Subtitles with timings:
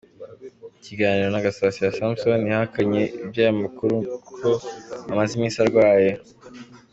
[0.77, 4.49] Mu kiganiro na Gasasira Samson yahakanye iby’aya makuru ngo kuko
[5.11, 6.09] amaze iminsi arwaye.